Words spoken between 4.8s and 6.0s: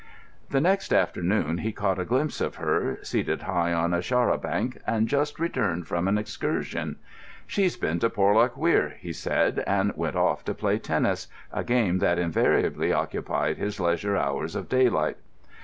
and just returned